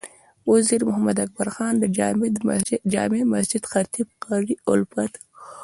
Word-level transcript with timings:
وزیر 0.51 0.81
محمد 0.87 1.17
اکبر 1.25 1.47
خان 1.55 1.73
د 1.79 1.85
جامع 2.93 3.23
مسجد 3.33 3.63
خطیب 3.71 4.07
قاري 4.25 4.55
الفت، 4.71 5.13